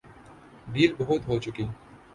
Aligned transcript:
ڈھیل 0.71 0.91
بہت 0.99 1.21
ہو 1.27 1.35
چکی۔ 1.43 1.65